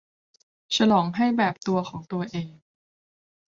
[0.75, 2.49] ฉลองให้แบบตัวของตัวเอง